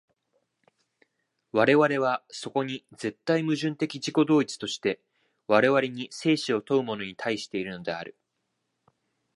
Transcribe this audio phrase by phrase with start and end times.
[1.51, 4.99] 我々はそこに絶対矛盾的自己同一として、
[5.45, 8.17] 我々に生死を問うものに対しているのである。